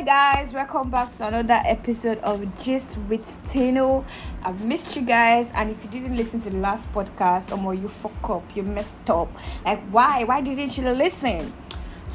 Hey 0.00 0.06
guys, 0.06 0.54
welcome 0.54 0.88
back 0.88 1.14
to 1.18 1.26
another 1.26 1.60
episode 1.66 2.16
of 2.20 2.58
Gist 2.58 2.96
with 3.10 3.20
Tino. 3.50 4.02
I've 4.42 4.64
missed 4.64 4.96
you 4.96 5.02
guys, 5.02 5.50
and 5.52 5.70
if 5.70 5.84
you 5.84 5.90
didn't 5.90 6.16
listen 6.16 6.40
to 6.40 6.48
the 6.48 6.56
last 6.56 6.90
podcast, 6.94 7.52
um, 7.52 7.58
or 7.58 7.62
more, 7.62 7.74
you 7.74 7.88
fuck 7.88 8.30
up, 8.30 8.56
you 8.56 8.62
messed 8.62 9.10
up. 9.10 9.30
Like, 9.62 9.82
why? 9.90 10.24
Why 10.24 10.40
didn't 10.40 10.78
you 10.78 10.90
listen? 10.92 11.52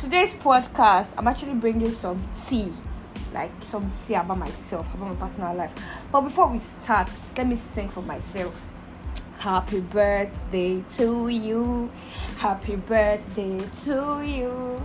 Today's 0.02 0.34
podcast, 0.34 1.10
I'm 1.16 1.28
actually 1.28 1.54
bringing 1.54 1.92
some 1.92 2.28
tea, 2.48 2.74
like 3.36 3.52
some 3.70 3.94
tea 4.08 4.16
about 4.16 4.40
myself, 4.40 4.92
about 4.96 5.20
my 5.20 5.28
personal 5.28 5.54
life. 5.54 5.72
But 6.12 6.22
before 6.22 6.48
we 6.48 6.58
start, 6.58 7.08
let 7.38 7.48
me 7.48 7.56
sing 7.76 7.90
for 7.90 8.02
myself. 8.02 8.56
Happy 9.38 9.80
birthday 9.80 10.84
to 10.98 11.28
you. 11.28 11.92
Happy 12.40 12.78
birthday 12.78 13.60
to 13.84 14.24
you. 14.26 14.82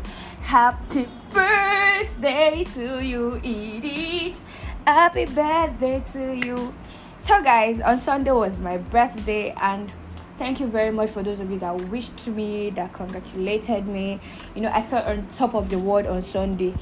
Happy 0.50 1.06
birthday 1.32 2.64
to 2.74 2.98
you, 2.98 3.40
Edith. 3.44 4.36
Happy 4.84 5.24
birthday 5.24 6.02
to 6.12 6.34
you. 6.44 6.74
So, 7.20 7.40
guys, 7.40 7.80
on 7.80 8.00
Sunday 8.00 8.32
was 8.32 8.58
my 8.58 8.78
birthday, 8.78 9.54
and 9.62 9.92
thank 10.38 10.58
you 10.58 10.66
very 10.66 10.90
much 10.90 11.10
for 11.10 11.22
those 11.22 11.38
of 11.38 11.52
you 11.52 11.60
that 11.60 11.80
wished 11.82 12.26
me, 12.26 12.70
that 12.70 12.92
congratulated 12.94 13.86
me. 13.86 14.18
You 14.56 14.62
know, 14.62 14.72
I 14.72 14.84
felt 14.88 15.06
on 15.06 15.28
top 15.38 15.54
of 15.54 15.68
the 15.68 15.78
world 15.78 16.06
on 16.06 16.20
Sunday. 16.24 16.74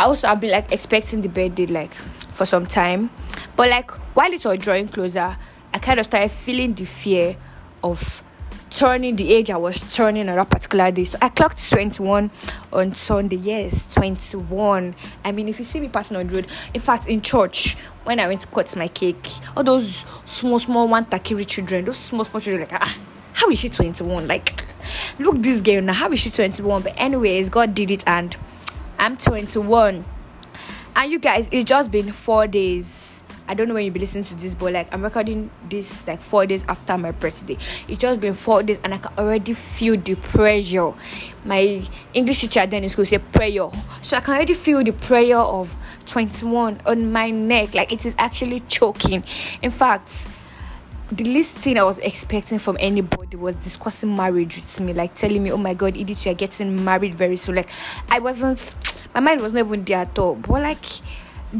I 0.00 0.04
also, 0.04 0.26
I've 0.26 0.40
been 0.40 0.52
like 0.52 0.72
expecting 0.72 1.20
the 1.20 1.28
birthday 1.28 1.66
like 1.66 1.92
for 2.36 2.46
some 2.46 2.64
time, 2.64 3.10
but 3.54 3.68
like 3.68 3.90
while 4.16 4.32
it 4.32 4.46
was 4.46 4.60
drawing 4.60 4.88
closer, 4.88 5.36
I 5.74 5.78
kind 5.78 6.00
of 6.00 6.06
started 6.06 6.30
feeling 6.30 6.72
the 6.72 6.86
fear 6.86 7.36
of 7.84 8.22
turning 8.78 9.16
the 9.16 9.34
age 9.34 9.50
I 9.50 9.56
was 9.56 9.76
turning 9.92 10.28
on 10.28 10.36
that 10.36 10.50
particular 10.50 10.92
day. 10.92 11.04
So 11.04 11.18
I 11.20 11.30
clocked 11.30 11.68
21 11.68 12.30
on 12.72 12.94
Sunday. 12.94 13.34
Yes, 13.34 13.82
21. 13.92 14.94
I 15.24 15.32
mean, 15.32 15.48
if 15.48 15.58
you 15.58 15.64
see 15.64 15.80
me 15.80 15.88
passing 15.88 16.16
on 16.16 16.28
the 16.28 16.34
road, 16.36 16.46
in 16.72 16.80
fact, 16.80 17.08
in 17.08 17.20
church, 17.20 17.76
when 18.04 18.20
I 18.20 18.28
went 18.28 18.42
to 18.42 18.46
cut 18.46 18.74
my 18.76 18.86
cake, 18.86 19.28
all 19.56 19.64
those 19.64 20.04
small, 20.24 20.60
small 20.60 20.86
one 20.86 21.06
takiri 21.06 21.44
children, 21.44 21.86
those 21.86 21.98
small, 21.98 22.24
small 22.24 22.40
children, 22.40 22.68
like, 22.70 22.80
ah, 22.80 22.96
how 23.32 23.50
is 23.50 23.58
she 23.58 23.68
21? 23.68 24.28
Like, 24.28 24.62
look, 25.18 25.42
this 25.42 25.60
girl 25.60 25.82
now, 25.82 25.94
how 25.94 26.12
is 26.12 26.20
she 26.20 26.30
21? 26.30 26.82
But, 26.82 26.94
anyways, 26.96 27.48
God 27.48 27.74
did 27.74 27.90
it, 27.90 28.04
and 28.06 28.36
I'm 29.00 29.16
21. 29.16 30.04
And 30.94 31.10
you 31.10 31.18
guys, 31.18 31.48
it's 31.50 31.68
just 31.68 31.90
been 31.90 32.12
four 32.12 32.46
days 32.46 32.97
I 33.48 33.54
don't 33.54 33.66
know 33.66 33.74
when 33.74 33.84
you'll 33.84 33.94
be 33.94 34.00
listening 34.00 34.24
to 34.24 34.34
this, 34.34 34.54
but 34.54 34.74
like 34.74 34.92
I'm 34.92 35.02
recording 35.02 35.50
this 35.70 36.06
like 36.06 36.22
four 36.22 36.46
days 36.46 36.64
after 36.68 36.98
my 36.98 37.12
birthday. 37.12 37.56
It's 37.88 37.98
just 37.98 38.20
been 38.20 38.34
four 38.34 38.62
days, 38.62 38.78
and 38.84 38.94
I 38.94 38.98
can 38.98 39.12
already 39.18 39.54
feel 39.54 39.96
the 39.96 40.16
pressure. 40.16 40.92
My 41.44 41.82
English 42.12 42.42
teacher 42.42 42.66
then 42.66 42.84
in 42.84 42.90
school 42.90 43.06
said 43.06 43.32
prayer, 43.32 43.70
so 44.02 44.18
I 44.18 44.20
can 44.20 44.34
already 44.34 44.54
feel 44.54 44.84
the 44.84 44.92
prayer 44.92 45.38
of 45.38 45.74
21 46.06 46.82
on 46.84 47.10
my 47.10 47.30
neck. 47.30 47.74
Like 47.74 47.90
it 47.90 48.04
is 48.04 48.14
actually 48.18 48.60
choking. 48.60 49.24
In 49.62 49.70
fact 49.70 50.08
the 51.10 51.24
least 51.24 51.52
thing 51.52 51.78
I 51.78 51.84
was 51.84 51.98
expecting 52.00 52.58
from 52.58 52.76
anybody 52.78 53.36
was 53.36 53.56
discussing 53.56 54.14
marriage 54.14 54.56
with 54.56 54.80
me, 54.80 54.92
like 54.92 55.16
telling 55.16 55.42
me, 55.42 55.50
"Oh 55.50 55.56
my 55.56 55.72
God, 55.72 55.96
Edith, 55.96 56.26
you're 56.26 56.34
getting 56.34 56.84
married 56.84 57.14
very 57.14 57.38
soon." 57.38 57.54
Like 57.54 57.70
I 58.10 58.18
wasn't, 58.18 58.74
my 59.14 59.20
mind 59.20 59.40
was 59.40 59.54
not 59.54 59.60
even 59.60 59.84
there 59.84 60.00
at 60.00 60.18
all. 60.18 60.34
But 60.34 60.62
like 60.62 60.84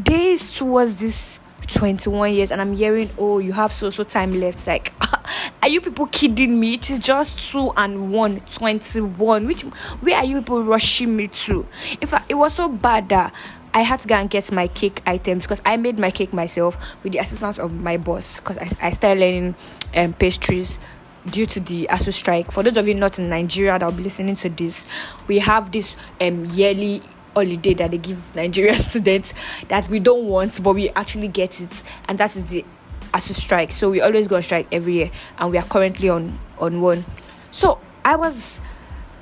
days 0.03 0.51
towards 0.55 0.95
this 0.95 1.39
21 1.73 2.33
years 2.33 2.51
and 2.51 2.61
I'm 2.61 2.75
hearing, 2.75 3.09
oh, 3.17 3.39
you 3.39 3.53
have 3.53 3.71
so 3.71 3.89
so 3.89 4.03
time 4.03 4.31
left. 4.31 4.65
Like, 4.67 4.93
are 5.61 5.69
you 5.69 5.81
people 5.81 6.07
kidding 6.07 6.59
me? 6.59 6.75
It 6.75 6.89
is 6.89 6.99
just 6.99 7.37
two 7.51 7.71
and 7.77 8.11
one, 8.11 8.41
21. 8.55 9.45
Which 9.47 9.61
where 9.61 10.15
are 10.15 10.25
you 10.25 10.37
people 10.37 10.63
rushing 10.63 11.15
me 11.15 11.27
to? 11.27 11.65
In 12.01 12.07
fact, 12.07 12.25
it 12.29 12.35
was 12.35 12.53
so 12.53 12.67
bad 12.69 13.09
that 13.09 13.33
I 13.73 13.81
had 13.81 13.99
to 14.01 14.07
go 14.07 14.15
and 14.15 14.29
get 14.29 14.51
my 14.51 14.67
cake 14.67 15.01
items 15.05 15.43
because 15.43 15.61
I 15.65 15.77
made 15.77 15.99
my 15.99 16.11
cake 16.11 16.33
myself 16.33 16.77
with 17.03 17.13
the 17.13 17.19
assistance 17.19 17.59
of 17.59 17.73
my 17.73 17.97
boss 17.97 18.37
because 18.37 18.57
I, 18.57 18.87
I 18.87 18.91
started 18.91 19.19
learning 19.19 19.55
um, 19.95 20.13
pastries 20.13 20.79
due 21.27 21.45
to 21.45 21.59
the 21.59 21.87
ASUU 21.91 22.13
strike. 22.13 22.51
For 22.51 22.63
those 22.63 22.77
of 22.77 22.87
you 22.87 22.95
not 22.95 23.19
in 23.19 23.29
Nigeria 23.29 23.77
that 23.77 23.85
will 23.85 23.93
be 23.93 24.03
listening 24.03 24.35
to 24.37 24.49
this, 24.49 24.85
we 25.27 25.39
have 25.39 25.71
this 25.71 25.95
um, 26.19 26.45
yearly 26.45 27.03
holiday 27.33 27.73
that 27.75 27.91
they 27.91 27.97
give 27.97 28.19
Nigerian 28.35 28.77
students 28.79 29.33
that 29.67 29.87
we 29.89 29.99
don't 29.99 30.25
want, 30.25 30.61
but 30.63 30.73
we 30.73 30.89
actually 30.89 31.27
get 31.27 31.59
it, 31.61 31.71
and 32.07 32.17
that 32.17 32.35
is 32.35 32.45
the 32.45 32.65
ASUU 33.13 33.35
strike. 33.35 33.71
So 33.71 33.89
we 33.89 34.01
always 34.01 34.27
go 34.27 34.37
on 34.37 34.43
strike 34.43 34.67
every 34.71 34.93
year, 34.93 35.11
and 35.37 35.51
we 35.51 35.57
are 35.57 35.63
currently 35.65 36.09
on 36.09 36.39
on 36.59 36.81
one. 36.81 37.05
So 37.51 37.79
I 38.05 38.15
was 38.15 38.61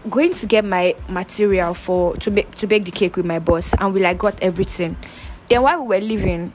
going 0.10 0.34
to 0.34 0.46
get 0.46 0.64
my 0.64 0.96
material 1.10 1.74
for 1.74 2.16
to 2.18 2.32
make 2.32 2.52
to 2.56 2.68
bake 2.68 2.86
the 2.86 2.92
cake 2.92 3.16
with 3.16 3.26
my 3.26 3.40
boss, 3.40 3.74
and 3.80 3.94
we 3.94 4.02
like 4.02 4.18
got 4.18 4.42
everything. 4.42 4.98
Then 5.50 5.62
while 5.64 5.82
we 5.82 5.96
were 5.96 6.02
leaving, 6.04 6.54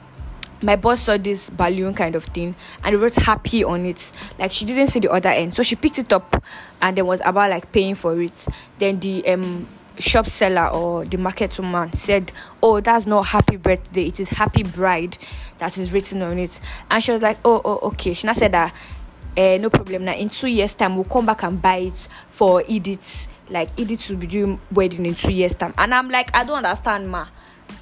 my 0.63 0.75
boss 0.75 1.01
saw 1.01 1.17
this 1.17 1.49
balloon 1.49 1.93
kind 1.93 2.15
of 2.15 2.23
thing 2.25 2.55
and 2.83 2.95
wrote 2.95 3.15
happy 3.15 3.63
on 3.63 3.85
it 3.85 4.11
like 4.39 4.51
she 4.51 4.65
didn't 4.65 4.87
see 4.87 4.99
the 4.99 5.11
other 5.11 5.29
end 5.29 5.53
so 5.53 5.61
she 5.61 5.75
picked 5.75 5.99
it 5.99 6.11
up 6.13 6.41
and 6.81 6.97
then 6.97 7.05
was 7.05 7.19
about 7.25 7.49
like 7.49 7.71
paying 7.71 7.95
for 7.95 8.19
it 8.21 8.45
then 8.79 8.99
the 9.01 9.27
um 9.27 9.67
shop 9.99 10.27
seller 10.27 10.67
or 10.67 11.05
the 11.05 11.17
market 11.17 11.57
woman 11.57 11.91
said, 11.93 12.31
Oh, 12.61 12.81
that's 12.81 13.05
not 13.05 13.23
happy 13.23 13.57
birthday, 13.57 14.07
it 14.07 14.19
is 14.19 14.29
happy 14.29 14.63
bride 14.63 15.17
that 15.59 15.77
is 15.77 15.91
written 15.91 16.21
on 16.21 16.39
it. 16.39 16.59
And 16.89 17.03
she 17.03 17.11
was 17.11 17.21
like, 17.21 17.37
Oh, 17.45 17.61
oh, 17.63 17.79
okay. 17.89 18.13
She 18.13 18.27
now 18.27 18.33
said 18.33 18.51
that 18.53 18.73
uh, 19.37 19.57
no 19.57 19.69
problem. 19.69 20.05
Now 20.05 20.13
in 20.13 20.29
two 20.29 20.47
years' 20.47 20.73
time 20.73 20.95
we'll 20.95 21.05
come 21.05 21.25
back 21.25 21.43
and 21.43 21.61
buy 21.61 21.77
it 21.77 22.07
for 22.29 22.63
Edith. 22.67 23.27
Like 23.49 23.69
Edith 23.77 24.09
will 24.09 24.17
be 24.17 24.27
doing 24.27 24.59
wedding 24.71 25.05
in 25.05 25.15
two 25.15 25.31
years' 25.31 25.55
time. 25.55 25.73
And 25.77 25.93
I'm 25.93 26.09
like, 26.09 26.35
I 26.35 26.43
don't 26.43 26.63
understand, 26.63 27.09
ma 27.09 27.27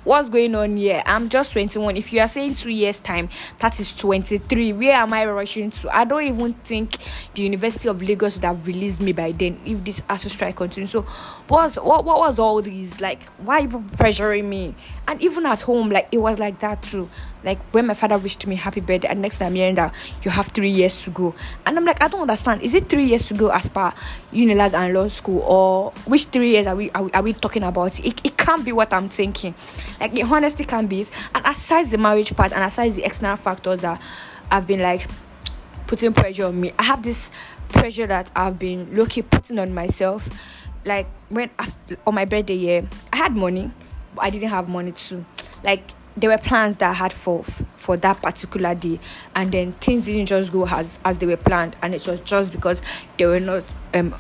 what's 0.03 0.29
going 0.29 0.55
on 0.55 0.77
here? 0.77 1.03
I'm 1.05 1.29
just 1.29 1.51
21 1.53 1.97
if 1.97 2.11
you 2.11 2.19
are 2.19 2.27
saying 2.27 2.55
two 2.55 2.69
years 2.69 2.99
time 2.99 3.29
that 3.59 3.79
is 3.79 3.93
23 3.93 4.73
where 4.73 4.93
am 4.93 5.13
i 5.13 5.25
rushing 5.25 5.71
to? 5.71 5.95
I 5.95 6.03
don't 6.03 6.23
even 6.23 6.53
think 6.53 6.97
the 7.35 7.43
university 7.43 7.87
of 7.87 8.01
lagos 8.01 8.35
would 8.35 8.43
have 8.43 8.65
released 8.65 8.99
me 9.01 9.11
by 9.11 9.31
then 9.31 9.59
if 9.65 9.83
this 9.83 10.01
ASUU 10.01 10.29
strike 10.29 10.55
continues. 10.55 10.91
So 10.91 11.01
what 11.47 11.63
was 11.63 11.75
what, 11.77 12.05
what 12.05 12.19
was 12.19 12.39
all 12.39 12.61
these? 12.61 12.99
Like 13.01 13.23
why 13.39 13.59
you 13.59 13.69
pressuring 13.69 14.45
me? 14.45 14.75
And 15.07 15.21
even 15.21 15.45
at 15.45 15.61
home 15.61 15.89
like 15.89 16.07
it 16.11 16.17
was 16.17 16.39
like 16.39 16.59
that 16.59 16.81
too. 16.83 17.09
Like 17.43 17.59
when 17.73 17.87
my 17.87 17.93
father 17.93 18.17
wished 18.17 18.45
me 18.47 18.55
happy 18.55 18.81
birthday 18.81 19.07
and 19.07 19.21
next 19.21 19.37
time 19.37 19.55
hearing 19.55 19.75
that 19.75 19.93
you 20.23 20.31
have 20.31 20.47
three 20.47 20.69
years 20.69 20.95
to 21.03 21.09
go. 21.09 21.33
And 21.65 21.77
i'm 21.77 21.85
like 21.85 22.03
i 22.03 22.07
don't 22.07 22.21
understand. 22.21 22.61
Is 22.61 22.73
it 22.73 22.89
three 22.89 23.05
years 23.05 23.25
to 23.25 23.33
go 23.33 23.49
as 23.49 23.69
per 23.69 23.93
unilag 24.31 24.73
and 24.73 24.93
law 24.93 25.07
school 25.07 25.39
or 25.39 25.91
which 26.05 26.25
three 26.25 26.51
years 26.51 26.67
are 26.67 26.75
we 26.75 26.89
are 26.91 27.03
we, 27.03 27.11
are 27.11 27.21
we 27.21 27.33
talking 27.33 27.63
about? 27.63 27.99
It, 27.99 28.19
it 28.23 28.37
can't 28.37 28.63
be 28.63 28.71
what 28.71 28.93
i'm 28.93 29.09
thinking. 29.09 29.53
Like 29.99 30.17
it 30.17 30.23
honestly 30.23 30.65
can 30.65 30.87
be. 30.87 31.05
And 31.35 31.45
aside 31.45 31.89
the 31.89 31.97
marriage 31.97 32.35
part 32.35 32.51
and 32.51 32.63
aside 32.63 32.95
the 32.95 33.03
external 33.03 33.37
factors 33.37 33.81
that 33.81 34.01
have 34.51 34.67
been 34.67 34.81
like 34.81 35.07
putting 35.87 36.13
pressure 36.13 36.45
on 36.45 36.59
me 36.59 36.71
i 36.79 36.83
have 36.83 37.03
this 37.03 37.31
pressure 37.67 38.07
that 38.07 38.31
i've 38.35 38.57
been 38.57 38.95
lucky 38.95 39.21
putting 39.21 39.59
on 39.59 39.73
myself. 39.73 40.27
Like 40.85 41.07
when 41.29 41.49
on 42.07 42.15
my 42.15 42.25
birthday 42.25 42.55
year 42.55 42.87
i 43.13 43.17
had 43.17 43.35
money 43.35 43.69
but 44.15 44.25
i 44.25 44.29
didn't 44.29 44.49
have 44.49 44.67
money 44.67 44.91
too. 44.93 45.25
Like 45.63 45.91
there 46.17 46.29
were 46.29 46.37
plans 46.37 46.75
that 46.77 46.89
I 46.89 46.93
had 46.93 47.13
for 47.13 47.45
for 47.77 47.97
that 47.97 48.21
particular 48.21 48.75
day, 48.75 48.99
and 49.35 49.51
then 49.51 49.73
things 49.73 50.05
didn't 50.05 50.25
just 50.25 50.51
go 50.51 50.67
as 50.67 50.89
as 51.05 51.17
they 51.17 51.25
were 51.25 51.37
planned, 51.37 51.75
and 51.81 51.95
it 51.95 52.05
was 52.05 52.19
just 52.21 52.51
because 52.51 52.81
they 53.17 53.25
were 53.25 53.39
not 53.39 53.63
um 53.93 54.15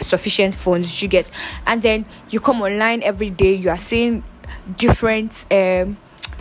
sufficient 0.00 0.54
funds 0.54 1.02
you 1.02 1.08
get, 1.08 1.30
and 1.66 1.82
then 1.82 2.04
you 2.30 2.40
come 2.40 2.62
online 2.62 3.02
every 3.02 3.30
day, 3.30 3.54
you 3.54 3.70
are 3.70 3.78
seeing 3.78 4.22
different 4.76 5.44
um 5.50 5.96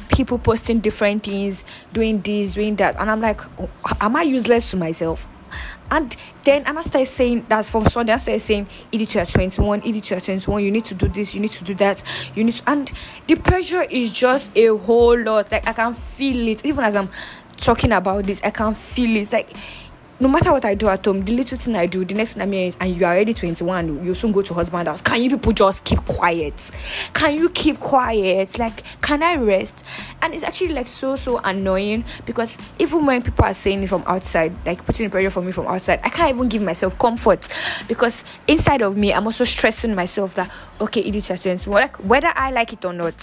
people 0.09 0.37
posting 0.37 0.79
different 0.79 1.23
things, 1.23 1.63
doing 1.93 2.21
this, 2.21 2.53
doing 2.53 2.75
that, 2.75 2.95
and 2.99 3.09
I'm 3.09 3.21
like, 3.21 3.41
oh, 3.59 3.69
am 3.99 4.15
I 4.15 4.23
useless 4.23 4.69
to 4.71 4.77
myself? 4.77 5.25
And 5.89 6.15
then 6.45 6.63
and 6.65 6.79
I 6.79 6.81
started 6.83 7.11
saying 7.11 7.45
that's 7.49 7.69
from 7.69 7.87
Sunday. 7.89 8.13
I 8.13 8.17
started 8.17 8.39
saying, 8.39 8.67
Edith, 8.91 9.13
you 9.13 9.21
are 9.21 9.25
21, 9.25 9.83
Edith, 9.83 10.09
you 10.09 10.17
are 10.17 10.21
21, 10.21 10.63
you 10.63 10.71
need 10.71 10.85
to 10.85 10.93
do 10.93 11.07
this, 11.07 11.33
you 11.33 11.41
need 11.41 11.51
to 11.51 11.63
do 11.63 11.73
that, 11.75 12.01
you 12.33 12.43
need 12.43 12.55
to 12.55 12.63
and 12.67 12.91
the 13.27 13.35
pressure 13.35 13.81
is 13.81 14.13
just 14.13 14.49
a 14.55 14.67
whole 14.67 15.19
lot. 15.19 15.51
Like 15.51 15.67
I 15.67 15.73
can 15.73 15.95
feel 16.17 16.47
it. 16.47 16.65
Even 16.65 16.85
as 16.85 16.95
I'm 16.95 17.09
talking 17.57 17.91
about 17.91 18.25
this, 18.25 18.39
I 18.43 18.51
can 18.51 18.73
feel 18.73 19.15
it. 19.17 19.33
Like 19.33 19.53
no 20.21 20.27
matter 20.27 20.51
what 20.51 20.63
I 20.63 20.75
do 20.75 20.87
at 20.87 21.03
home, 21.03 21.25
the 21.25 21.33
little 21.33 21.57
thing 21.57 21.75
I 21.75 21.87
do, 21.87 22.05
the 22.05 22.13
next 22.13 22.33
thing 22.33 22.43
I'm 22.43 22.53
and 22.53 22.95
you 22.95 23.05
are 23.05 23.13
already 23.15 23.33
21, 23.33 24.05
you 24.05 24.13
soon 24.13 24.31
go 24.31 24.43
to 24.43 24.53
husband 24.53 24.87
house. 24.87 25.01
Can 25.01 25.23
you 25.23 25.31
people 25.31 25.51
just 25.51 25.83
keep 25.83 25.97
quiet? 26.05 26.53
Can 27.15 27.35
you 27.35 27.49
keep 27.49 27.79
quiet? 27.79 28.59
Like, 28.59 28.83
can 29.01 29.23
I 29.23 29.37
rest? 29.37 29.83
And 30.21 30.35
it's 30.35 30.43
actually 30.43 30.73
like 30.73 30.87
so, 30.87 31.15
so 31.15 31.39
annoying 31.39 32.05
because 32.27 32.55
even 32.77 33.07
when 33.07 33.23
people 33.23 33.45
are 33.45 33.55
saying 33.55 33.81
it 33.81 33.89
from 33.89 34.03
outside, 34.05 34.53
like 34.63 34.85
putting 34.85 35.09
pressure 35.09 35.31
for 35.31 35.41
me 35.41 35.51
from 35.51 35.65
outside, 35.65 35.99
I 36.03 36.09
can't 36.09 36.35
even 36.35 36.49
give 36.49 36.61
myself 36.61 36.99
comfort 36.99 37.47
because 37.87 38.23
inside 38.47 38.83
of 38.83 38.95
me, 38.95 39.11
I'm 39.11 39.25
also 39.25 39.43
stressing 39.43 39.95
myself 39.95 40.35
that, 40.35 40.51
okay, 40.79 41.01
it 41.01 41.15
is 41.15 41.25
21. 41.25 41.81
Like, 41.81 41.97
whether 41.97 42.31
I 42.35 42.51
like 42.51 42.73
it 42.73 42.85
or 42.85 42.93
not, 42.93 43.15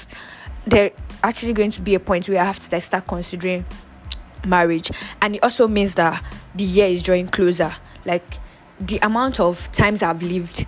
there 0.66 0.90
actually 1.22 1.52
going 1.52 1.70
to 1.70 1.80
be 1.80 1.94
a 1.94 2.00
point 2.00 2.28
where 2.28 2.40
I 2.40 2.44
have 2.44 2.58
to 2.58 2.74
like 2.74 2.82
start 2.82 3.06
considering 3.06 3.64
marriage 4.46 4.90
and 5.20 5.36
it 5.36 5.42
also 5.42 5.66
means 5.66 5.94
that 5.94 6.22
the 6.58 6.64
year 6.64 6.86
is 6.86 7.02
drawing 7.02 7.28
closer 7.28 7.74
like 8.04 8.38
the 8.80 8.98
amount 8.98 9.40
of 9.40 9.70
times 9.72 10.02
i've 10.02 10.22
lived 10.22 10.66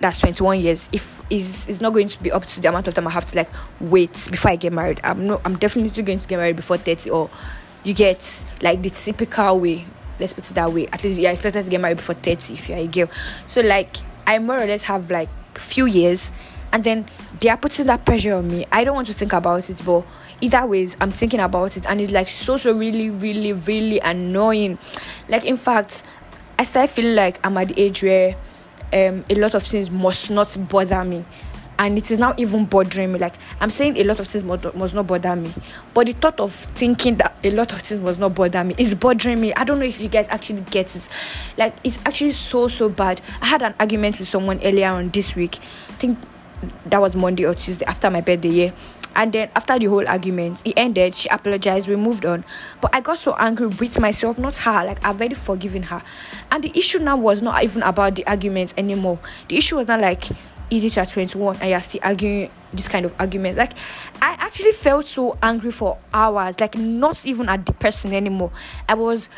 that's 0.00 0.18
21 0.18 0.60
years 0.60 0.88
if 0.92 1.18
is 1.30 1.66
is 1.68 1.80
not 1.80 1.92
going 1.92 2.08
to 2.08 2.22
be 2.22 2.30
up 2.32 2.46
to 2.46 2.60
the 2.60 2.68
amount 2.68 2.88
of 2.88 2.94
time 2.94 3.06
I 3.06 3.10
have 3.10 3.26
to 3.26 3.36
like 3.36 3.50
wait 3.80 4.12
before 4.30 4.50
I 4.50 4.56
get 4.56 4.72
married. 4.72 5.00
I'm 5.04 5.26
no 5.26 5.40
I'm 5.44 5.56
definitely 5.56 6.02
going 6.02 6.20
to 6.20 6.28
get 6.28 6.36
married 6.36 6.56
before 6.56 6.78
30 6.78 7.10
or 7.10 7.30
you 7.84 7.94
get 7.94 8.44
like 8.62 8.82
the 8.82 8.90
typical 8.90 9.60
way. 9.60 9.86
Let's 10.18 10.32
put 10.32 10.50
it 10.50 10.54
that 10.54 10.72
way. 10.72 10.86
At 10.88 11.04
least 11.04 11.20
you're 11.20 11.30
expected 11.30 11.64
to 11.64 11.70
get 11.70 11.80
married 11.80 11.98
before 11.98 12.14
30 12.14 12.54
if 12.54 12.68
you're 12.68 12.78
a 12.78 12.86
girl. 12.86 13.10
So 13.46 13.60
like 13.60 13.96
I 14.26 14.38
more 14.38 14.56
or 14.56 14.66
less 14.66 14.82
have 14.84 15.10
like 15.10 15.28
few 15.54 15.86
years 15.86 16.32
and 16.72 16.84
then 16.84 17.06
they 17.40 17.48
are 17.48 17.56
putting 17.56 17.86
that 17.86 18.04
pressure 18.04 18.34
on 18.34 18.48
me. 18.48 18.66
I 18.72 18.84
don't 18.84 18.94
want 18.94 19.06
to 19.08 19.14
think 19.14 19.32
about 19.32 19.68
it, 19.70 19.80
but 19.84 20.04
either 20.40 20.66
ways 20.66 20.96
I'm 21.00 21.10
thinking 21.10 21.40
about 21.40 21.76
it. 21.76 21.86
And 21.86 22.00
it's 22.00 22.10
like 22.10 22.28
so 22.28 22.56
so 22.56 22.72
really, 22.72 23.10
really, 23.10 23.52
really 23.52 24.00
annoying. 24.00 24.78
Like 25.28 25.44
in 25.44 25.56
fact, 25.56 26.02
I 26.58 26.64
start 26.64 26.90
feeling 26.90 27.14
like 27.14 27.38
I'm 27.44 27.56
at 27.58 27.68
the 27.68 27.80
age 27.80 28.02
where 28.02 28.36
um, 28.92 29.24
a 29.28 29.34
lot 29.34 29.54
of 29.54 29.62
things 29.62 29.90
must 29.90 30.30
not 30.30 30.56
bother 30.68 31.04
me. 31.04 31.24
And 31.80 31.96
it 31.96 32.10
is 32.10 32.18
now 32.18 32.34
even 32.36 32.64
bothering 32.64 33.12
me. 33.12 33.20
Like 33.20 33.34
i'm 33.60 33.70
saying 33.70 33.98
a 33.98 34.02
lot 34.02 34.18
of 34.18 34.26
things 34.26 34.42
must, 34.42 34.74
must 34.74 34.94
not 34.94 35.06
bother 35.06 35.36
me. 35.36 35.52
But 35.94 36.06
the 36.06 36.12
thought 36.12 36.40
of 36.40 36.52
thinking 36.52 37.16
that 37.18 37.36
a 37.44 37.50
lot 37.50 37.72
of 37.72 37.82
things 37.82 38.00
must 38.00 38.18
not 38.18 38.34
bother 38.34 38.64
me 38.64 38.74
is 38.78 38.96
bothering 38.96 39.40
me. 39.40 39.54
I 39.54 39.62
don't 39.62 39.78
know 39.78 39.84
if 39.84 40.00
you 40.00 40.08
guys 40.08 40.26
actually 40.28 40.62
get 40.62 40.96
it. 40.96 41.02
Like 41.56 41.76
it's 41.84 41.98
actually 42.04 42.32
so 42.32 42.66
so 42.66 42.88
bad. 42.88 43.20
I 43.40 43.46
had 43.46 43.62
an 43.62 43.74
argument 43.78 44.18
with 44.18 44.26
someone 44.26 44.60
earlier 44.64 44.88
on 44.88 45.10
this 45.10 45.36
week. 45.36 45.60
I 45.88 45.92
think 45.92 46.18
that 46.86 47.00
was 47.00 47.14
monday 47.14 47.44
or 47.44 47.54
tuesday 47.54 47.86
after 47.86 48.10
my 48.10 48.20
birthday 48.20 48.48
yeah 48.48 48.70
and 49.16 49.32
then 49.32 49.50
after 49.56 49.78
the 49.78 49.86
whole 49.86 50.06
argument 50.08 50.60
it 50.64 50.74
ended 50.76 51.14
she 51.14 51.28
apologized 51.28 51.88
we 51.88 51.96
moved 51.96 52.24
on 52.24 52.44
but 52.80 52.94
i 52.94 53.00
got 53.00 53.18
so 53.18 53.34
angry 53.34 53.66
with 53.66 53.98
myself 53.98 54.38
not 54.38 54.54
her 54.56 54.84
like 54.84 55.04
i've 55.04 55.16
already 55.16 55.34
forgiven 55.34 55.82
her 55.82 56.02
and 56.50 56.64
the 56.64 56.78
issue 56.78 56.98
now 56.98 57.16
was 57.16 57.42
not 57.42 57.62
even 57.62 57.82
about 57.82 58.14
the 58.14 58.26
argument 58.26 58.72
anymore 58.76 59.18
the 59.48 59.56
issue 59.56 59.76
was 59.76 59.86
not 59.86 60.00
like 60.00 60.24
Edith 60.70 60.98
at 60.98 61.08
21 61.08 61.56
and 61.56 61.70
you're 61.70 61.80
still 61.80 62.00
arguing 62.02 62.50
this 62.72 62.88
kind 62.88 63.06
of 63.06 63.14
arguments. 63.18 63.56
Like, 63.56 63.72
I 64.20 64.36
actually 64.38 64.72
felt 64.72 65.06
so 65.06 65.38
angry 65.42 65.72
for 65.72 65.98
hours, 66.12 66.60
like, 66.60 66.76
not 66.76 67.24
even 67.24 67.48
at 67.48 67.64
the 67.64 67.72
person 67.72 68.12
anymore. 68.12 68.52
I 68.88 68.94
was 68.94 69.28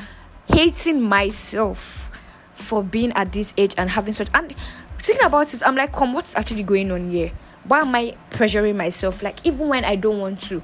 hating 0.48 1.00
myself 1.00 2.10
for 2.54 2.82
being 2.82 3.12
at 3.12 3.32
this 3.32 3.54
age 3.56 3.74
and 3.78 3.88
having 3.88 4.14
such. 4.14 4.28
And 4.34 4.54
thinking 4.98 5.24
about 5.24 5.54
it, 5.54 5.62
I'm 5.64 5.76
like, 5.76 5.92
come, 5.92 6.12
what's 6.12 6.34
actually 6.34 6.64
going 6.64 6.90
on 6.90 7.10
here? 7.10 7.32
Why 7.70 7.82
am 7.82 7.94
I 7.94 8.16
pressuring 8.30 8.74
myself? 8.74 9.22
Like 9.22 9.46
even 9.46 9.68
when 9.68 9.84
I 9.84 9.94
don't 9.94 10.18
want 10.18 10.42
to. 10.42 10.60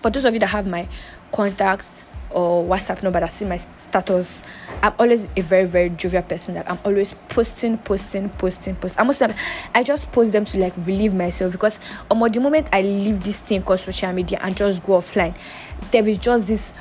For 0.00 0.10
those 0.10 0.24
of 0.24 0.32
you 0.32 0.38
that 0.40 0.46
have 0.46 0.64
my 0.64 0.88
contacts 1.32 2.02
or 2.30 2.64
WhatsApp 2.64 3.02
number 3.02 3.18
that 3.18 3.32
see 3.32 3.44
my 3.44 3.56
status, 3.88 4.44
I'm 4.80 4.92
always 5.00 5.26
a 5.36 5.40
very 5.40 5.64
very 5.66 5.90
jovial 5.90 6.22
person. 6.22 6.54
Like 6.54 6.70
I'm 6.70 6.78
always 6.84 7.16
posting, 7.30 7.78
posting, 7.78 8.28
posting, 8.30 8.76
posting. 8.76 9.00
I 9.00 9.02
must 9.02 9.18
have, 9.18 9.36
I 9.74 9.82
just 9.82 10.10
post 10.12 10.30
them 10.30 10.44
to 10.44 10.58
like 10.58 10.72
relieve 10.86 11.14
myself 11.14 11.50
because 11.50 11.80
um, 12.12 12.20
the 12.30 12.38
moment 12.38 12.68
I 12.72 12.82
leave 12.82 13.24
this 13.24 13.40
thing 13.40 13.64
called 13.64 13.80
social 13.80 14.12
media 14.12 14.38
and 14.40 14.56
just 14.56 14.84
go 14.84 15.00
offline, 15.00 15.34
there 15.90 16.06
is 16.08 16.18
just 16.18 16.46
this 16.46 16.72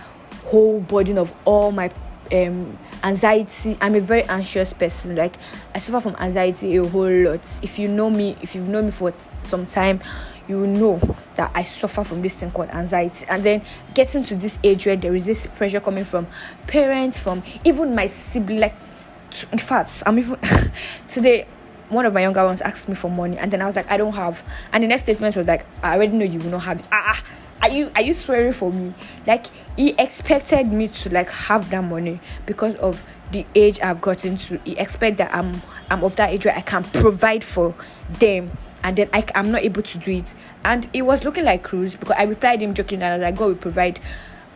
whole 0.46 0.80
burden 0.80 1.18
of 1.18 1.34
all 1.46 1.72
my 1.72 1.90
um 2.34 2.78
anxiety. 3.04 3.78
I'm 3.82 3.96
a 3.96 4.00
very 4.00 4.24
anxious 4.24 4.74
person. 4.74 5.16
Like 5.16 5.38
i 5.76 5.80
suffer 5.80 6.02
from 6.02 6.16
anxiety 6.20 6.76
a 6.78 6.88
whole 6.88 7.10
lot. 7.10 7.42
If 7.62 7.78
you 7.80 7.88
know 7.88 8.10
me 8.10 8.36
if 8.42 8.56
you've 8.56 8.68
known 8.68 8.86
me 8.86 8.92
for 8.92 9.14
some 9.44 9.66
time 9.66 10.02
you 10.48 10.68
know 10.68 11.00
that 11.36 11.52
i 11.56 11.64
suffer 11.64 12.04
from 12.04 12.22
this 12.22 12.36
thing 12.36 12.52
called 12.52 12.70
anxiety. 12.70 13.26
And 13.30 13.44
then 13.44 13.62
getting 13.94 14.24
to 14.26 14.36
this 14.36 14.58
age 14.64 14.86
where 14.86 14.96
there 14.96 15.16
is 15.16 15.26
this 15.26 15.46
pressure 15.56 15.80
coming 15.80 16.06
from 16.06 16.28
parents 16.68 17.18
from 17.18 17.44
even 17.64 17.96
my 17.96 18.08
sibling 18.08 18.60
like 18.60 18.76
in 19.52 19.58
fact 19.58 20.04
i'm 20.06 20.20
even 20.20 20.38
today 21.08 21.48
one 21.90 22.06
of 22.06 22.14
my 22.14 22.22
younger 22.22 22.46
ones 22.46 22.62
asked 22.62 22.90
me 22.90 22.96
for 22.96 23.10
money. 23.10 23.38
And 23.38 23.52
then 23.52 23.62
i 23.62 23.66
was 23.66 23.76
like 23.76 23.90
i 23.90 23.98
don't 23.98 24.14
have. 24.14 24.42
And 24.72 24.84
the 24.84 24.88
next 24.88 25.04
statement 25.04 25.36
was 25.36 25.48
like 25.48 25.66
i 25.84 25.96
already 25.96 26.18
know 26.18 26.26
you 26.26 26.40
will 26.40 26.52
not 26.52 26.64
have 26.64 26.80
it. 26.80 26.88
Ah, 26.92 27.16
ah 27.18 27.24
are 27.64 27.70
you 27.70 27.90
are 27.96 28.02
you 28.02 28.14
swearing 28.14 28.52
for 28.52 28.72
me? 28.72 28.94
Like 29.26 29.48
he 29.78 29.92
expected 29.98 30.72
me 30.72 30.90
to 30.90 31.10
like 31.10 31.30
have 31.30 31.70
that 31.70 31.84
money 31.84 32.20
because 32.46 32.76
of 32.76 33.04
the 33.32 33.46
age 33.56 33.80
i've 33.82 34.02
gotten 34.02 34.38
to. 34.38 34.60
He 34.66 34.78
expect 34.78 35.18
that 35.18 35.34
i'm 35.34 35.62
i'm 35.90 36.04
of 36.04 36.16
that 36.18 36.32
age 36.32 36.46
where 36.46 36.56
i 36.56 36.62
can 36.62 36.84
provide 36.84 37.44
for 37.44 37.74
them 38.20 38.56
and 38.84 38.98
then 38.98 39.10
I, 39.14 39.26
i'm 39.34 39.50
not 39.50 39.62
able 39.62 39.82
to 39.82 39.98
do 39.98 40.12
it. 40.12 40.36
And 40.66 40.90
it 40.92 41.04
was 41.04 41.24
looking 41.24 41.46
like 41.46 41.64
cruise 41.64 41.96
because 41.96 42.16
i 42.18 42.24
replied 42.24 42.62
him 42.62 42.74
joking 42.74 43.02
and 43.02 43.14
i 43.14 43.18
was 43.18 43.24
like 43.24 43.38
god 43.38 43.48
will 43.48 43.56
provide. 43.56 44.00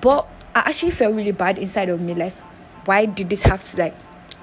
But 0.01 0.27
i 0.53 0.59
actually 0.59 0.91
felt 0.91 1.15
really 1.15 1.31
bad 1.31 1.57
inside 1.57 1.87
of 1.87 2.01
me. 2.01 2.13
Like 2.13 2.35
why 2.85 3.05
did 3.05 3.29
this 3.29 3.41
have 3.43 3.63
to 3.71 3.77
like 3.77 3.95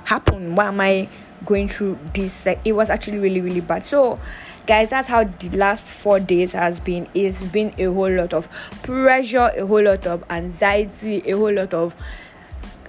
happen? 0.05 0.55
Why 0.55 0.67
am 0.67 0.81
i 0.81 1.09
going 1.45 1.69
through 1.69 1.99
this? 2.15 2.47
Like 2.47 2.61
it 2.65 2.73
was 2.73 2.91
actually 2.91 3.19
really 3.19 3.41
really 3.41 3.61
bad. 3.61 3.85
So 3.85 4.19
guys 4.67 4.91
that's 4.91 5.09
how 5.09 5.25
the 5.25 5.51
last 5.51 5.87
four 5.87 6.21
days 6.21 6.53
has 6.53 6.81
been. 6.81 7.09
It's 7.15 7.41
been 7.43 7.75
a 7.79 7.85
whole 7.93 8.11
lot 8.11 8.33
of 8.33 8.49
pressure 8.83 9.51
a 9.57 9.67
whole 9.67 9.83
lot 9.83 10.07
of 10.07 10.25
anxiety 10.31 11.19
a 11.31 11.37
whole 11.37 11.53
lot 11.53 11.75
of 11.75 11.95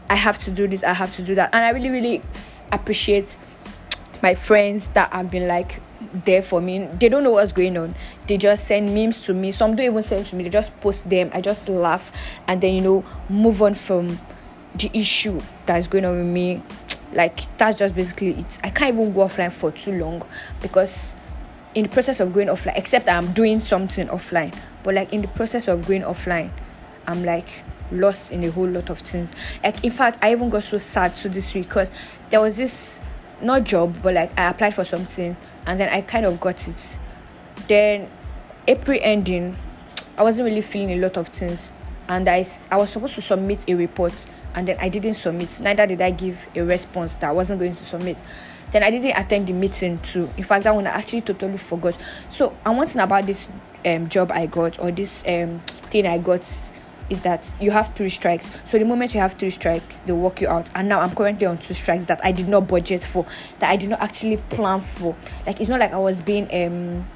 i 0.09 0.15
have 0.15 0.37
to 0.37 0.51
do 0.51 0.67
this 0.67 0.83
i 0.83 0.93
have 0.93 1.13
to 1.15 1.23
do 1.23 1.35
that. 1.35 1.49
And 1.53 1.63
i 1.63 1.69
really 1.69 1.89
really 1.89 2.21
appreciate 2.71 3.37
my 4.21 4.35
friends 4.35 4.87
that 4.93 5.11
have 5.13 5.29
been 5.29 5.47
like 5.47 5.81
there 6.25 6.41
for 6.41 6.61
me. 6.61 6.87
They 6.99 7.09
don't 7.09 7.23
know 7.23 7.31
what's 7.31 7.51
going 7.51 7.77
on. 7.77 7.95
They 8.27 8.37
just 8.37 8.65
send 8.65 8.93
memes 8.93 9.19
to 9.19 9.33
me. 9.33 9.51
Some 9.51 9.75
don't 9.75 9.85
even 9.85 10.03
send 10.03 10.25
to 10.27 10.35
me. 10.35 10.43
They 10.43 10.49
just 10.49 10.77
post 10.81 11.07
them. 11.09 11.29
I 11.33 11.41
just 11.41 11.67
laugh. 11.69 12.11
And 12.47 12.61
then 12.61 12.73
you 12.73 12.81
know 12.81 13.05
move 13.29 13.61
on 13.61 13.75
from 13.75 14.19
the 14.75 14.89
issue 14.93 15.39
that's 15.65 15.87
going 15.87 16.05
on 16.05 16.17
with 16.17 16.27
me 16.27 16.61
like 17.15 17.57
that's 17.57 17.79
just 17.79 17.95
basically 17.95 18.31
it. 18.31 18.59
I 18.63 18.69
can't 18.69 18.93
even 18.93 19.13
go 19.13 19.27
offline 19.27 19.51
for 19.51 19.71
too 19.71 19.93
long 19.93 20.23
because 20.61 21.15
in 21.73 21.83
the 21.83 21.89
process 21.89 22.19
of 22.19 22.33
going 22.33 22.47
offline 22.47 22.77
except 22.77 23.09
i'm 23.09 23.33
doing 23.33 23.59
something 23.59 24.07
offline 24.07 24.57
but 24.83 24.95
like 24.95 25.11
in 25.11 25.21
the 25.21 25.27
process 25.29 25.67
of 25.67 25.85
going 25.85 26.03
offline 26.03 26.49
i'm 27.05 27.21
like 27.23 27.49
lost 27.91 28.31
in 28.31 28.43
a 28.43 28.51
whole 28.51 28.67
lot 28.67 28.89
of 28.89 28.99
things. 28.99 29.31
Like 29.63 29.83
in 29.83 29.91
fact 29.91 30.19
i 30.23 30.31
even 30.31 30.49
got 30.49 30.63
so 30.63 30.77
sad 30.77 31.15
to 31.17 31.29
this 31.29 31.53
week 31.53 31.67
because 31.67 31.91
there 32.29 32.41
was 32.41 32.55
this 32.55 32.99
not 33.41 33.63
job 33.63 33.95
but 34.01 34.13
like 34.13 34.37
i 34.39 34.49
applied 34.49 34.73
for 34.73 34.83
something 34.83 35.35
and 35.67 35.79
then 35.79 35.89
i 35.89 36.01
kind 36.01 36.25
of 36.25 36.39
got 36.39 36.67
it. 36.67 36.97
Then 37.67 38.09
april 38.67 38.97
ending 39.01 39.55
i 40.17 40.23
wasn't 40.23 40.45
really 40.45 40.61
feeling 40.61 40.91
a 40.91 40.97
lot 40.97 41.17
of 41.17 41.27
things 41.27 41.67
and 42.07 42.27
i 42.27 42.47
i 42.71 42.77
was 42.77 42.89
supposed 42.89 43.15
to 43.15 43.21
submit 43.21 43.67
a 43.69 43.75
report 43.75 44.13
and 44.55 44.67
then 44.67 44.77
I 44.79 44.89
didn't 44.89 45.15
submit. 45.15 45.59
Neither 45.59 45.85
did 45.85 46.01
I 46.01 46.11
give 46.11 46.37
a 46.55 46.63
response 46.63 47.15
that 47.17 47.29
I 47.29 47.31
wasn't 47.31 47.59
going 47.59 47.75
to 47.75 47.85
submit. 47.85 48.17
Then 48.71 48.83
I 48.83 48.89
didn't 48.89 49.15
attend 49.15 49.47
the 49.47 49.53
meeting 49.53 49.99
too. 49.99 50.29
In 50.37 50.43
fact, 50.43 50.63
that 50.63 50.73
one 50.73 50.87
I 50.87 50.91
actually 50.91 51.21
totally 51.21 51.57
forgot. 51.57 51.97
So 52.31 52.55
I'm 52.65 52.77
wanting 52.77 52.99
about 53.01 53.25
this 53.25 53.47
um, 53.85 54.09
job 54.09 54.31
I 54.31 54.47
got 54.47 54.79
or 54.79 54.91
this 54.91 55.23
um, 55.27 55.59
thing 55.91 56.07
I 56.07 56.17
got 56.17 56.41
is 57.09 57.21
that 57.21 57.43
you 57.59 57.69
have 57.71 57.93
three 57.95 58.09
strikes. 58.09 58.49
So 58.65 58.79
the 58.79 58.85
moment 58.85 59.13
you 59.13 59.19
have 59.19 59.33
three 59.33 59.51
strikes, 59.51 59.99
they 60.05 60.11
work 60.11 60.41
you 60.41 60.47
out. 60.47 60.69
And 60.73 60.89
now 60.89 61.01
I'm 61.01 61.13
currently 61.13 61.45
on 61.45 61.57
two 61.59 61.73
strikes 61.73 62.05
that 62.05 62.19
I 62.23 62.31
did 62.31 62.47
not 62.47 62.67
budget 62.67 63.03
for, 63.03 63.25
that 63.59 63.69
I 63.69 63.75
did 63.75 63.89
not 63.89 64.01
actually 64.01 64.37
plan 64.37 64.81
for. 64.81 65.15
Like 65.45 65.61
it's 65.61 65.69
not 65.69 65.79
like 65.79 65.93
I 65.93 65.99
was 65.99 66.19
being 66.19 66.45
um 66.51 67.07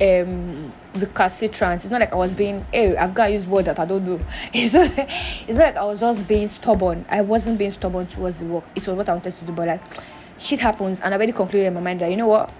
um 0.00 0.72
recalcitrant. 0.94 1.84
It's 1.84 1.90
not 1.90 2.00
like 2.00 2.12
I 2.12 2.16
was 2.16 2.32
being, 2.32 2.64
hey, 2.72 2.96
I've 2.96 3.14
got 3.14 3.26
to 3.26 3.32
use 3.32 3.46
word 3.46 3.66
that 3.66 3.78
I 3.78 3.84
don't 3.84 4.04
know. 4.04 4.20
It's 4.52 4.74
not, 4.74 4.96
like, 4.96 5.10
it's 5.48 5.58
not 5.58 5.66
like 5.66 5.76
I 5.76 5.84
was 5.84 6.00
just 6.00 6.28
being 6.28 6.48
stubborn. 6.48 7.04
I 7.08 7.20
wasn't 7.20 7.58
being 7.58 7.70
stubborn 7.70 8.06
towards 8.06 8.38
the 8.38 8.46
work. 8.46 8.64
It 8.74 8.86
was 8.86 8.96
what 8.96 9.08
I 9.08 9.12
wanted 9.12 9.36
to 9.38 9.44
do, 9.44 9.52
but 9.52 9.68
like 9.68 9.80
shit 10.38 10.60
happens, 10.60 11.00
and 11.00 11.14
I 11.14 11.16
already 11.16 11.32
concluded 11.32 11.66
in 11.66 11.74
my 11.74 11.80
mind 11.80 12.00
that 12.00 12.10
you 12.10 12.16
know 12.16 12.26
what, 12.26 12.52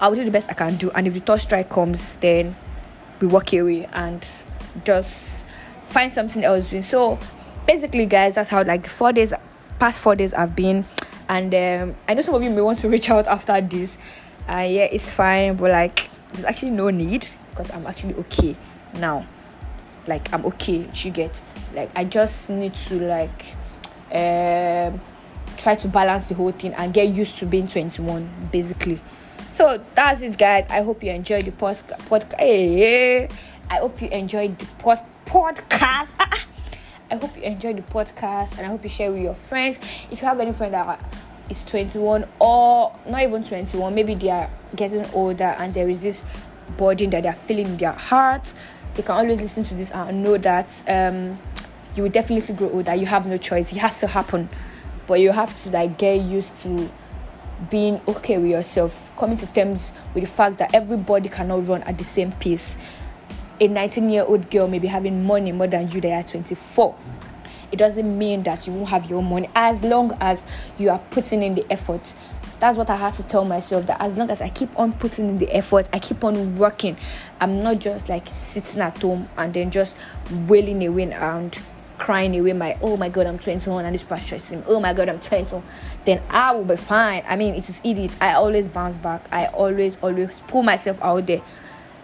I'll 0.00 0.14
do 0.14 0.24
the 0.24 0.30
best 0.30 0.48
I 0.48 0.54
can 0.54 0.76
do, 0.76 0.90
and 0.92 1.06
if 1.06 1.14
the 1.14 1.20
third 1.20 1.40
strike 1.40 1.68
comes, 1.68 2.16
then 2.20 2.56
we 3.20 3.28
walk 3.28 3.52
away 3.52 3.86
and 3.92 4.26
just 4.84 5.44
find 5.90 6.12
something 6.12 6.44
else 6.44 6.66
doing. 6.66 6.82
So 6.82 7.18
basically, 7.66 8.06
guys, 8.06 8.34
that's 8.34 8.48
how 8.48 8.64
like 8.64 8.88
four 8.88 9.12
days, 9.12 9.32
past 9.78 9.98
four 9.98 10.16
days, 10.16 10.32
I've 10.34 10.56
been, 10.56 10.84
and 11.28 11.54
um, 11.54 11.96
I 12.08 12.14
know 12.14 12.22
some 12.22 12.34
of 12.34 12.42
you 12.42 12.50
may 12.50 12.62
want 12.62 12.78
to 12.80 12.88
reach 12.88 13.10
out 13.10 13.26
after 13.26 13.60
this. 13.60 13.96
Uh, 14.48 14.66
yeah, 14.68 14.84
it's 14.84 15.10
fine, 15.10 15.54
but 15.54 15.70
like 15.70 16.08
there's 16.32 16.44
actually 16.44 16.70
no 16.70 16.90
need 16.90 17.28
because 17.50 17.70
I'm 17.70 17.86
actually 17.86 18.14
okay 18.14 18.56
now. 18.94 19.26
Like 20.06 20.32
I'm 20.32 20.44
okay. 20.46 20.88
You 20.94 21.10
get 21.10 21.40
like 21.74 21.90
I 21.94 22.04
just 22.04 22.50
need 22.50 22.74
to 22.88 23.00
like 23.00 23.54
um 24.12 25.00
try 25.56 25.74
to 25.76 25.88
balance 25.88 26.24
the 26.26 26.34
whole 26.34 26.52
thing 26.52 26.74
and 26.74 26.92
get 26.92 27.08
used 27.08 27.38
to 27.38 27.46
being 27.46 27.68
21 27.68 28.48
basically. 28.50 29.00
So 29.50 29.84
that's 29.94 30.22
it, 30.22 30.38
guys. 30.38 30.66
I 30.70 30.82
hope 30.82 31.02
you 31.02 31.10
enjoyed 31.10 31.44
the 31.44 31.52
post 31.52 31.86
podcast. 31.86 32.38
Hey, 32.38 33.28
I 33.70 33.76
hope 33.78 34.00
you 34.00 34.08
enjoyed 34.08 34.58
the 34.58 34.66
post 34.78 35.02
podcast. 35.26 36.08
I 37.10 37.16
hope 37.16 37.36
you 37.36 37.42
enjoyed 37.42 37.76
the 37.76 37.82
podcast 37.82 38.56
and 38.56 38.60
I 38.60 38.70
hope 38.70 38.82
you 38.82 38.88
share 38.88 39.12
with 39.12 39.20
your 39.20 39.36
friends. 39.48 39.78
If 40.10 40.22
you 40.22 40.26
have 40.26 40.40
any 40.40 40.52
friend 40.54 40.72
that 40.72 40.98
is 41.50 41.62
21 41.64 42.26
or 42.38 42.96
not 43.06 43.22
even 43.22 43.44
21 43.44 43.94
maybe 43.94 44.14
they 44.14 44.30
are 44.30 44.50
getting 44.76 45.04
older 45.12 45.54
and 45.58 45.74
there 45.74 45.88
is 45.88 46.00
this 46.00 46.24
burden 46.76 47.10
that 47.10 47.22
they're 47.22 47.38
feeling 47.46 47.66
in 47.66 47.76
their 47.76 47.92
hearts 47.92 48.54
they 48.94 49.02
can 49.02 49.14
always 49.16 49.40
listen 49.40 49.64
to 49.64 49.74
this 49.74 49.90
and 49.90 50.22
know 50.22 50.36
that 50.38 50.68
um, 50.88 51.38
you 51.96 52.02
will 52.02 52.10
definitely 52.10 52.54
grow 52.54 52.70
older 52.70 52.94
you 52.94 53.06
have 53.06 53.26
no 53.26 53.36
choice 53.36 53.72
it 53.72 53.78
has 53.78 53.98
to 53.98 54.06
happen 54.06 54.48
but 55.06 55.20
you 55.20 55.30
have 55.32 55.54
to 55.62 55.70
like 55.70 55.98
get 55.98 56.22
used 56.22 56.58
to 56.60 56.90
being 57.70 58.00
okay 58.08 58.38
with 58.38 58.50
yourself, 58.50 58.94
coming 59.16 59.36
to 59.36 59.46
terms 59.52 59.92
with 60.14 60.24
the 60.24 60.30
fact 60.30 60.58
that 60.58 60.74
everybody 60.74 61.28
cannot 61.28 61.66
run 61.66 61.82
at 61.84 61.98
the 61.98 62.04
same 62.04 62.32
pace. 62.32 62.78
A 63.60 63.68
19 63.68 64.10
year 64.10 64.24
old 64.24 64.50
girl 64.50 64.68
may 64.68 64.78
be 64.78 64.88
having 64.88 65.24
money 65.24 65.52
more 65.52 65.66
than 65.66 65.90
you, 65.90 66.00
they 66.00 66.12
are 66.12 66.22
24. 66.22 66.96
It 67.72 67.76
doesn't 67.76 68.18
mean 68.18 68.42
that 68.44 68.66
you 68.66 68.72
won't 68.72 68.90
have 68.90 69.08
your 69.08 69.22
money 69.22 69.48
as 69.54 69.82
long 69.82 70.16
as 70.20 70.44
you 70.78 70.90
are 70.90 71.00
putting 71.10 71.42
in 71.42 71.54
the 71.54 71.66
effort. 71.70 72.14
That's 72.60 72.76
what 72.76 72.90
I 72.90 72.96
had 72.96 73.14
to 73.14 73.24
tell 73.24 73.44
myself 73.44 73.86
that 73.86 74.00
as 74.00 74.14
long 74.14 74.30
as 74.30 74.40
I 74.40 74.48
keep 74.48 74.78
on 74.78 74.92
putting 74.92 75.28
in 75.28 75.38
the 75.38 75.50
effort, 75.50 75.88
I 75.92 75.98
keep 75.98 76.22
on 76.22 76.56
working, 76.58 76.96
I'm 77.40 77.62
not 77.62 77.80
just 77.80 78.08
like 78.08 78.28
sitting 78.52 78.80
at 78.80 78.98
home 78.98 79.28
and 79.36 79.52
then 79.52 79.70
just 79.70 79.96
wailing 80.46 80.86
away 80.86 81.10
and 81.10 81.58
crying 81.98 82.38
away 82.38 82.52
my 82.52 82.76
oh 82.82 82.96
my 82.96 83.08
god 83.08 83.28
I'm 83.28 83.38
21 83.38 83.84
and 83.84 83.94
this 83.94 84.02
part 84.02 84.20
stressing 84.20 84.64
oh 84.66 84.80
my 84.80 84.92
god 84.92 85.08
I'm 85.08 85.20
21 85.20 85.62
then 86.04 86.20
I 86.30 86.50
will 86.52 86.64
be 86.64 86.76
fine. 86.76 87.22
I 87.28 87.36
mean 87.36 87.54
it 87.54 87.68
is 87.68 87.80
Edith 87.84 88.16
I 88.20 88.32
always 88.32 88.66
bounce 88.66 88.98
back. 88.98 89.24
I 89.30 89.46
always 89.46 89.96
always 90.02 90.40
pull 90.48 90.62
myself 90.62 90.98
out 91.00 91.26
there. 91.26 91.42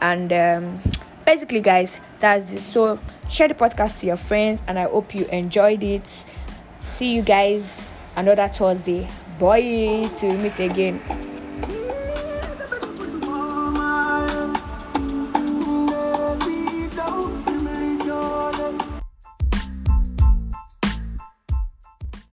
And 0.01 0.33
um, 0.33 0.81
basically 1.29 1.61
guys 1.61 1.99
that's 2.21 2.51
it. 2.51 2.61
So 2.61 2.99
share 3.29 3.49
the 3.49 3.55
podcast 3.55 4.01
to 4.01 4.07
your 4.07 4.17
friends 4.17 4.63
and 4.67 4.79
I 4.79 4.85
hope 4.85 5.15
you 5.15 5.27
enjoyed 5.27 5.83
it. 5.83 6.03
See 6.95 7.13
you 7.13 7.21
guys 7.21 7.93
another 8.17 8.49
Thursday. 8.49 9.07
Bye. 9.39 10.11
We 10.23 10.33
meet 10.39 10.59
again 10.59 11.38